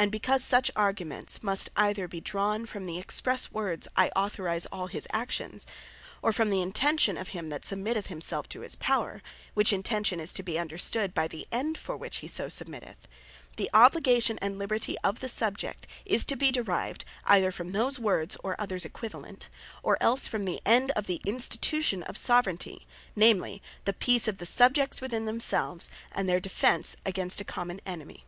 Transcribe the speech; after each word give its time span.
And 0.00 0.12
because 0.12 0.44
such 0.44 0.70
arguments, 0.76 1.42
must 1.42 1.70
either 1.76 2.06
be 2.06 2.20
drawn 2.20 2.66
from 2.66 2.84
the 2.86 2.98
expresse 3.00 3.50
words, 3.50 3.88
"I 3.96 4.12
Authorise 4.14 4.64
all 4.66 4.86
his 4.86 5.08
Actions," 5.12 5.66
or 6.22 6.32
from 6.32 6.50
the 6.50 6.62
Intention 6.62 7.16
of 7.18 7.30
him 7.34 7.48
that 7.48 7.62
submitteth 7.64 8.06
himselfe 8.06 8.48
to 8.50 8.60
his 8.60 8.76
Power, 8.76 9.22
(which 9.54 9.72
Intention 9.72 10.20
is 10.20 10.32
to 10.34 10.44
be 10.44 10.56
understood 10.56 11.14
by 11.14 11.26
the 11.26 11.48
End 11.50 11.76
for 11.76 11.96
which 11.96 12.18
he 12.18 12.28
so 12.28 12.46
submitteth;) 12.46 13.08
The 13.56 13.68
Obligation, 13.74 14.38
and 14.40 14.56
Liberty 14.56 14.96
of 15.02 15.18
the 15.18 15.26
Subject, 15.26 15.88
is 16.06 16.24
to 16.26 16.36
be 16.36 16.52
derived, 16.52 17.04
either 17.24 17.50
from 17.50 17.72
those 17.72 17.98
Words, 17.98 18.36
(or 18.44 18.54
others 18.56 18.84
equivalent;) 18.84 19.48
or 19.82 20.00
else 20.00 20.28
from 20.28 20.44
the 20.44 20.62
End 20.64 20.92
of 20.92 21.08
the 21.08 21.20
Institution 21.26 22.04
of 22.04 22.14
Soveraignty; 22.16 22.86
namely, 23.16 23.60
the 23.84 23.94
Peace 23.94 24.28
of 24.28 24.38
the 24.38 24.46
Subjects 24.46 25.00
within 25.00 25.24
themselves, 25.24 25.90
and 26.12 26.28
their 26.28 26.38
Defence 26.38 26.94
against 27.04 27.40
a 27.40 27.44
common 27.44 27.80
Enemy. 27.84 28.24